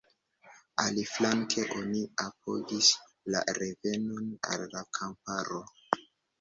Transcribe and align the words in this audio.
Aliflanke 0.83 1.65
oni 1.81 2.01
apogis 2.25 2.91
“la 3.37 3.45
revenon 3.61 4.35
al 4.53 4.69
la 4.75 4.85
kamparo”. 5.01 5.65